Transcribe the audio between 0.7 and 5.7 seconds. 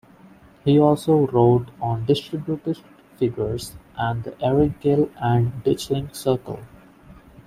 also wrote on distributist figures and the Eric Gill and